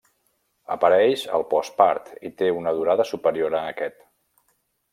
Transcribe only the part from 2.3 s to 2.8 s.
té una